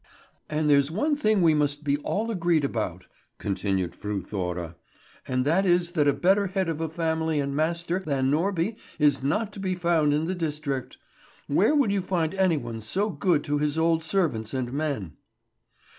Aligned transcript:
"And 0.49 0.67
there's 0.67 0.89
one 0.89 1.15
thing 1.15 1.43
we 1.43 1.53
must 1.53 1.83
be 1.83 1.97
all 1.97 2.31
agreed 2.31 2.65
about," 2.65 3.05
continued 3.37 3.93
Fru 3.93 4.23
Thora, 4.23 4.75
"and 5.27 5.45
that 5.45 5.63
is 5.63 5.91
that 5.91 6.07
a 6.07 6.13
better 6.13 6.47
head 6.47 6.67
of 6.69 6.81
a 6.81 6.89
family 6.89 7.39
and 7.39 7.55
master 7.55 7.99
than 7.99 8.31
Norby 8.31 8.77
is 8.97 9.21
not 9.21 9.53
to 9.53 9.59
be 9.59 9.75
found 9.75 10.11
in 10.11 10.25
the 10.25 10.33
district. 10.33 10.97
Where 11.45 11.75
will 11.75 11.91
you 11.91 12.01
find 12.01 12.33
any 12.33 12.57
one 12.57 12.81
so 12.81 13.11
good 13.11 13.43
to 13.43 13.59
his 13.59 13.77
old 13.77 14.01
servants 14.01 14.55
and 14.55 14.73
men?" 14.73 15.17